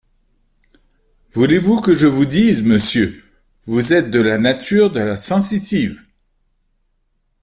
Voulez-vous 1.33 1.79
que 1.79 1.93
je 1.93 2.07
vous 2.07 2.25
dise, 2.25 2.63
monsieur… 2.63 3.21
vous 3.67 3.93
êtes 3.93 4.09
de 4.09 4.19
la 4.19 4.39
nature 4.39 4.91
de 4.91 4.99
la 4.99 5.15
sensitive! 5.15 6.01